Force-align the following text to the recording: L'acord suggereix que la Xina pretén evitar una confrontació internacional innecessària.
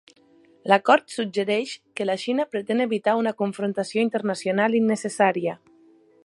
L'acord 0.71 1.11
suggereix 1.15 1.73
que 1.99 2.07
la 2.11 2.15
Xina 2.23 2.47
pretén 2.55 2.81
evitar 2.87 3.15
una 3.21 3.35
confrontació 3.43 4.07
internacional 4.07 4.79
innecessària. 4.81 5.59